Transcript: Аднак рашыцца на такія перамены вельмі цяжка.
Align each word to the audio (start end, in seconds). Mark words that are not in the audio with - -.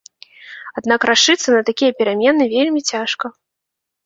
Аднак 0.79 1.05
рашыцца 1.11 1.47
на 1.57 1.59
такія 1.69 1.91
перамены 2.01 2.49
вельмі 2.55 2.81
цяжка. 2.97 3.25